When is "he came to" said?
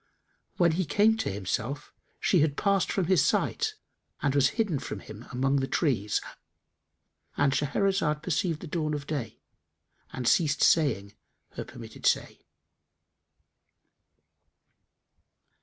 0.71-1.29